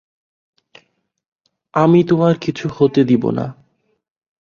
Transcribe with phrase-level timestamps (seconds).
[1.73, 3.45] আমি তোমার কিছু হতে দিব না।